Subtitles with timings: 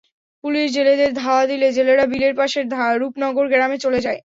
[0.43, 2.65] Police জেলেদের ধাওয়া দিলে জেলেরা বিলের পাশের
[3.01, 4.19] রূপনগর গ্রামে চলে যায়।